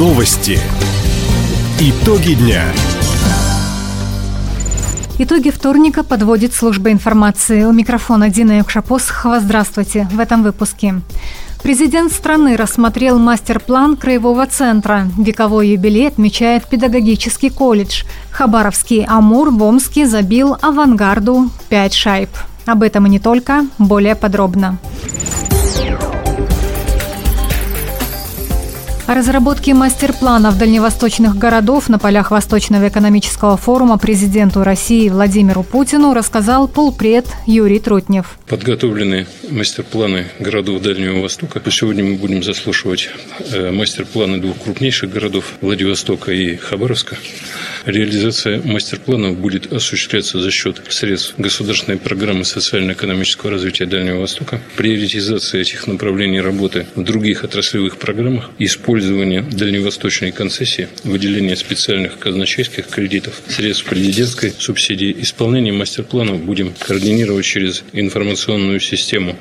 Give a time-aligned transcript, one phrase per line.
[0.00, 0.58] Новости.
[1.78, 2.62] Итоги дня.
[5.18, 7.64] Итоги вторника подводит служба информации.
[7.64, 9.40] У микрофона Дина Юкшапосхова.
[9.40, 10.08] Здравствуйте.
[10.10, 11.02] В этом выпуске.
[11.62, 15.06] Президент страны рассмотрел мастер-план Краевого центра.
[15.18, 18.04] Вековой юбилей отмечает педагогический колледж.
[18.30, 22.30] Хабаровский «Амур» в Омске забил «Авангарду» 5 шайб.
[22.64, 24.78] Об этом и не только, более подробно.
[29.10, 36.68] О разработке мастер-планов дальневосточных городов на полях Восточного экономического форума президенту России Владимиру Путину рассказал
[36.68, 38.38] полпред Юрий Трутнев.
[38.46, 41.60] Подготовлены мастер-планы городов Дальнего Востока.
[41.72, 43.10] Сегодня мы будем заслушивать
[43.52, 47.16] э, мастер-планы двух крупнейших городов Владивостока и Хабаровска.
[47.86, 55.86] Реализация мастер-планов будет осуществляться за счет средств государственной программы социально-экономического развития Дальнего Востока, приоритизация этих
[55.86, 64.52] направлений работы в других отраслевых программах, использование дальневосточной концессии, выделение специальных казначейских кредитов, средств президентской
[64.58, 69.36] субсидии, исполнение мастер-планов будем координировать через информационную систему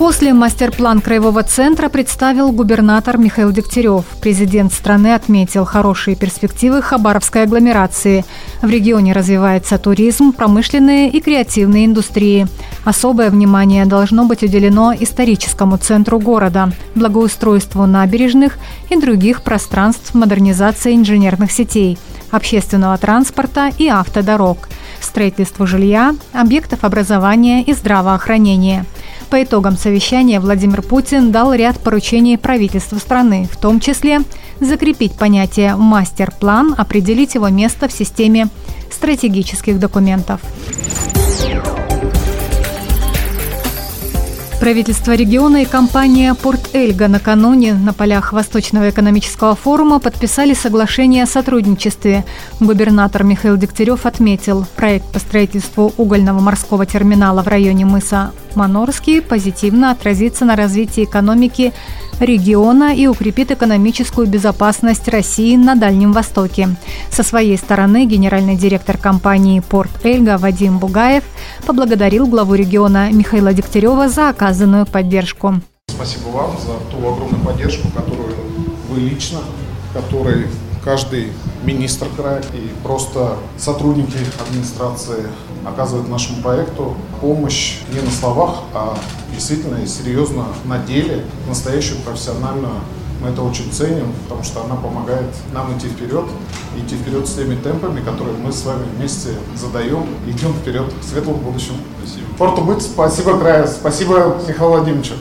[0.00, 4.06] После мастер-план Краевого центра представил губернатор Михаил Дегтярев.
[4.22, 8.24] Президент страны отметил хорошие перспективы Хабаровской агломерации.
[8.62, 12.46] В регионе развивается туризм, промышленные и креативные индустрии.
[12.82, 18.56] Особое внимание должно быть уделено историческому центру города, благоустройству набережных
[18.88, 21.98] и других пространств модернизации инженерных сетей,
[22.30, 24.70] общественного транспорта и автодорог,
[25.02, 28.86] строительству жилья, объектов образования и здравоохранения–
[29.30, 34.20] по итогам совещания Владимир Путин дал ряд поручений правительству страны, в том числе
[34.58, 38.48] закрепить понятие «мастер-план», определить его место в системе
[38.90, 40.40] стратегических документов.
[44.60, 51.26] Правительство региона и компания «Порт Эльга» накануне на полях Восточного экономического форума подписали соглашение о
[51.26, 52.26] сотрудничестве.
[52.60, 59.92] Губернатор Михаил Дегтярев отметил, проект по строительству угольного морского терминала в районе мыса Манорский позитивно
[59.92, 61.72] отразится на развитии экономики
[62.20, 66.68] региона и укрепит экономическую безопасность России на Дальнем Востоке.
[67.10, 71.24] Со своей стороны генеральный директор компании «Порт Эльга» Вадим Бугаев
[71.66, 75.60] поблагодарил главу региона Михаила Дегтярева за оказанную поддержку.
[75.88, 78.34] Спасибо вам за ту огромную поддержку, которую
[78.88, 79.40] вы лично,
[79.92, 80.46] который
[80.84, 81.28] каждый
[81.64, 85.26] министр края и просто сотрудники администрации
[85.64, 88.98] оказывают нашему проекту помощь не на словах, а
[89.32, 92.74] действительно и серьезно на деле, настоящую профессиональную.
[93.22, 96.24] Мы это очень ценим, потому что она помогает нам идти вперед,
[96.76, 101.38] идти вперед с теми темпами, которые мы с вами вместе задаем, идем вперед к светлому
[101.38, 101.78] будущему.
[101.98, 102.26] Спасибо.
[102.38, 105.14] Порту быть, спасибо краю, спасибо Михаилу Владимировичу.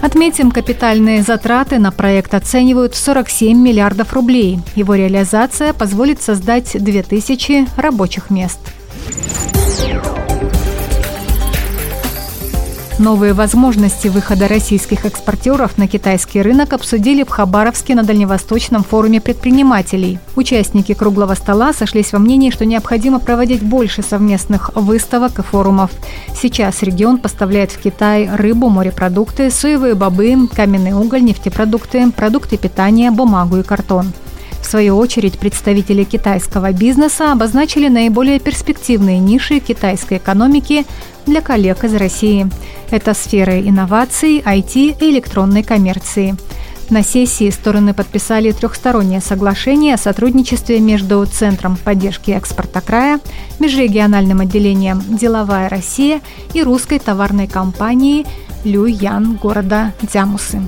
[0.00, 4.58] Отметим, капитальные затраты на проект оценивают в 47 миллиардов рублей.
[4.74, 8.58] Его реализация позволит создать 2000 рабочих мест.
[13.00, 20.18] Новые возможности выхода российских экспортеров на китайский рынок обсудили в Хабаровске на Дальневосточном форуме предпринимателей.
[20.36, 25.90] Участники круглого стола сошлись во мнении, что необходимо проводить больше совместных выставок и форумов.
[26.34, 33.56] Сейчас регион поставляет в Китай рыбу, морепродукты, соевые бобы, каменный уголь, нефтепродукты, продукты питания, бумагу
[33.56, 34.12] и картон.
[34.60, 40.86] В свою очередь, представители китайского бизнеса обозначили наиболее перспективные ниши китайской экономики
[41.26, 42.48] для коллег из России.
[42.90, 46.36] Это сферы инноваций, IT и электронной коммерции.
[46.90, 53.20] На сессии стороны подписали трехстороннее соглашение о сотрудничестве между Центром поддержки экспорта края,
[53.60, 56.20] межрегиональным отделением «Деловая Россия»
[56.52, 58.26] и русской товарной компанией
[58.64, 60.62] «Люян» города Дзямусы.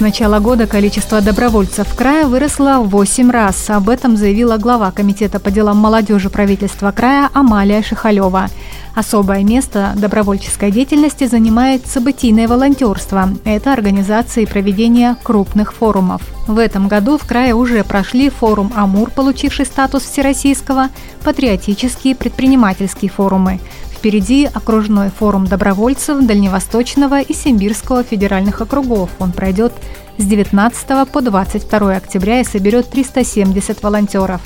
[0.00, 3.68] С начала года количество добровольцев края выросло в 8 раз.
[3.68, 8.48] Об этом заявила глава Комитета по делам молодежи правительства края Амалия Шихалева.
[8.94, 13.28] Особое место добровольческой деятельности занимает событийное волонтерство.
[13.44, 16.22] Это организация и проведение крупных форумов.
[16.46, 20.88] В этом году в крае уже прошли форум «Амур», получивший статус всероссийского,
[21.24, 23.60] патриотические предпринимательские форумы.
[24.00, 29.10] Впереди окружной форум добровольцев Дальневосточного и Симбирского федеральных округов.
[29.18, 29.74] Он пройдет
[30.16, 34.40] с 19 по 22 октября и соберет 370 волонтеров.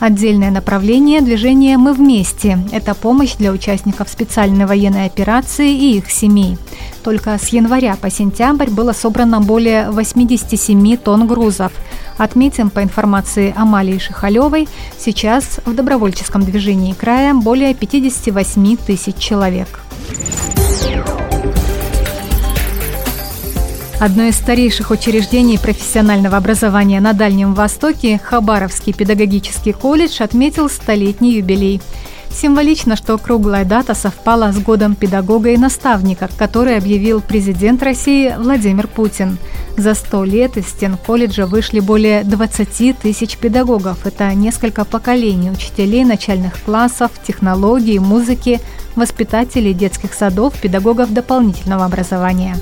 [0.00, 6.56] Отдельное направление движения «Мы вместе»– это помощь для участников специальной военной операции и их семей.
[7.02, 11.72] Только с января по сентябрь было собрано более 87 тонн грузов.
[12.16, 19.80] Отметим, по информации Амалии Шихалевой, сейчас в добровольческом движении края более 58 тысяч человек.
[24.00, 31.80] Одно из старейших учреждений профессионального образования на Дальнем Востоке, Хабаровский педагогический колледж, отметил столетний юбилей.
[32.30, 38.86] Символично, что круглая дата совпала с годом педагога и наставника, который объявил президент России Владимир
[38.86, 39.36] Путин.
[39.76, 44.06] За сто лет из стен колледжа вышли более 20 тысяч педагогов.
[44.06, 48.60] Это несколько поколений учителей начальных классов, технологий, музыки,
[48.94, 52.56] воспитателей детских садов, педагогов дополнительного образования.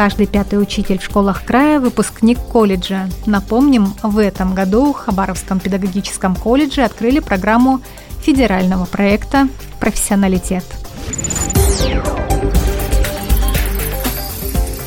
[0.00, 3.10] Каждый пятый учитель в школах края– выпускник колледжа.
[3.26, 7.82] Напомним, в этом году в Хабаровском педагогическом колледже открыли программу
[8.22, 9.46] федерального проекта
[9.78, 10.64] «Профессионалитет».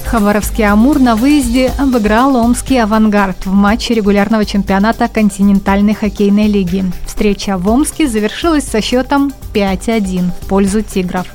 [0.07, 6.86] Хабаровский «Амур» на выезде обыграл омский «Авангард» в матче регулярного чемпионата континентальной хоккейной лиги.
[7.06, 11.27] Встреча в Омске завершилась со счетом 5-1 в пользу «Тигров».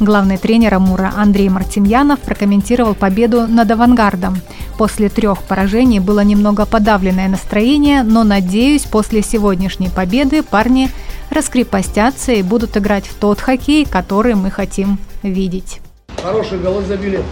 [0.00, 4.36] Главный тренер «Амура» Андрей Мартемьянов прокомментировал победу над «Авангардом».
[4.78, 10.90] После трех поражений было немного подавленное настроение, но, надеюсь, после сегодняшней победы парни
[11.30, 15.80] раскрепостятся и будут играть в тот хоккей, который мы хотим видеть.
[16.22, 17.22] Хорошие голы забили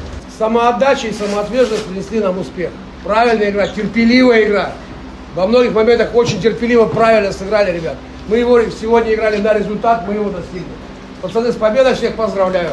[0.41, 2.71] самоотдача и самоотверженность принесли нам успех.
[3.05, 4.73] Правильная игра, терпеливая игра.
[5.35, 7.97] Во многих моментах очень терпеливо, правильно сыграли, ребят.
[8.27, 10.65] Мы его сегодня играли на результат, мы его достигли.
[11.21, 12.73] Пацаны, с победой всех поздравляю.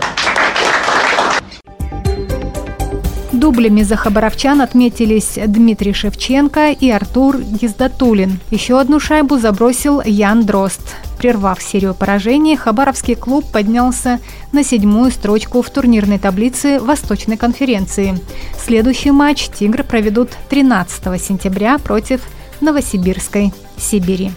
[3.33, 8.39] Дублями за хабаровчан отметились Дмитрий Шевченко и Артур Ездатулин.
[8.49, 10.81] Еще одну шайбу забросил Ян Дрозд.
[11.17, 14.19] Прервав серию поражений, Хабаровский клуб поднялся
[14.53, 18.17] на седьмую строчку в турнирной таблице Восточной конференции.
[18.57, 22.21] Следующий матч «Тигры» проведут 13 сентября против
[22.61, 24.31] Новосибирской Сибири.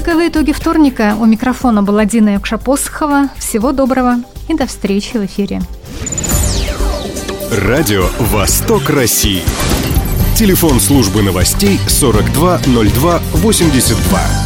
[0.00, 1.14] Таковы итоги вторника.
[1.20, 3.28] У микрофона была Дина Якшапосхова.
[3.36, 4.14] Всего доброго
[4.48, 5.60] и до встречи в эфире.
[7.52, 9.42] Радио «Восток России».
[10.34, 14.39] Телефон службы новостей 420282.